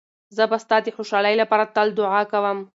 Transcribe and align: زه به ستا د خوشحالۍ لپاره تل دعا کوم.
زه 0.35 0.43
به 0.49 0.57
ستا 0.63 0.77
د 0.83 0.87
خوشحالۍ 0.97 1.35
لپاره 1.41 1.71
تل 1.75 1.87
دعا 1.99 2.21
کوم. 2.31 2.57